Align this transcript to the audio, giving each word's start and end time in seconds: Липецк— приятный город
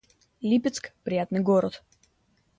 Липецк— 0.41 0.93
приятный 1.03 1.41
город 1.41 1.83